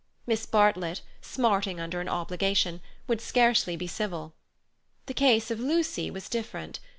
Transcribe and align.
Miss 0.25 0.47
Bartlett, 0.47 1.01
smarting 1.21 1.79
under 1.79 2.01
an 2.01 2.09
obligation, 2.09 2.81
would 3.05 3.21
scarcely 3.21 3.75
be 3.75 3.85
civil. 3.85 4.33
The 5.05 5.13
case 5.13 5.51
of 5.51 5.59
Lucy 5.59 6.09
was 6.09 6.27
different. 6.27 6.79